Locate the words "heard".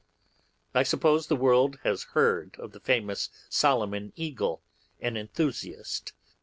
2.17-2.55